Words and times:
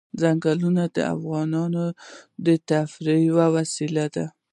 ځنګلونه 0.21 0.83
د 0.95 0.97
افغانانو 1.15 1.85
د 2.45 2.47
تفریح 2.69 3.19
یوه 3.29 3.45
وسیله 3.55 4.05
ده. 4.15 4.25